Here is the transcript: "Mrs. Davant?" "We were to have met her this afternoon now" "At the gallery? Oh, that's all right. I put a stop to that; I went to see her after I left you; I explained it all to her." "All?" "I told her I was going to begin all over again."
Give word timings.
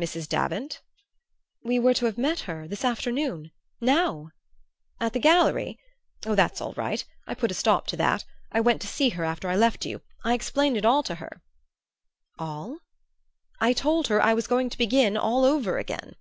"Mrs. 0.00 0.28
Davant?" 0.28 0.80
"We 1.64 1.80
were 1.80 1.92
to 1.94 2.04
have 2.06 2.16
met 2.16 2.38
her 2.42 2.68
this 2.68 2.84
afternoon 2.84 3.50
now" 3.80 4.30
"At 5.00 5.12
the 5.12 5.18
gallery? 5.18 5.76
Oh, 6.24 6.36
that's 6.36 6.60
all 6.60 6.72
right. 6.74 7.04
I 7.26 7.34
put 7.34 7.50
a 7.50 7.54
stop 7.54 7.88
to 7.88 7.96
that; 7.96 8.24
I 8.52 8.60
went 8.60 8.80
to 8.82 8.86
see 8.86 9.08
her 9.08 9.24
after 9.24 9.48
I 9.48 9.56
left 9.56 9.84
you; 9.84 10.00
I 10.22 10.34
explained 10.34 10.76
it 10.76 10.84
all 10.84 11.02
to 11.02 11.16
her." 11.16 11.42
"All?" 12.38 12.78
"I 13.60 13.72
told 13.72 14.06
her 14.06 14.22
I 14.22 14.34
was 14.34 14.46
going 14.46 14.70
to 14.70 14.78
begin 14.78 15.16
all 15.16 15.44
over 15.44 15.78
again." 15.78 16.14